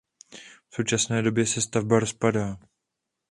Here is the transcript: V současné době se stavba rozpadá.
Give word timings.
V 0.69 0.75
současné 0.75 1.21
době 1.21 1.45
se 1.45 1.61
stavba 1.61 1.99
rozpadá. 1.99 2.59